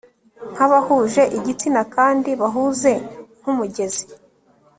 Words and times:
Nkabahuje 0.51 1.21
igitsina 1.37 1.81
kandi 1.95 2.29
bahuze 2.41 2.91
nkumugezi 3.39 4.03